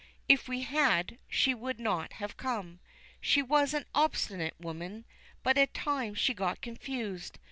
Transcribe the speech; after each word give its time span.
If 0.27 0.47
we 0.47 0.61
had, 0.61 1.19
she 1.29 1.53
would 1.53 1.79
not 1.79 2.13
have 2.13 2.35
come. 2.35 2.79
She 3.19 3.43
was 3.43 3.75
an 3.75 3.85
obstinate 3.93 4.55
woman, 4.59 5.05
but 5.43 5.59
at 5.59 5.75
times 5.75 6.17
she 6.17 6.33
got 6.33 6.59
confused. 6.59 7.37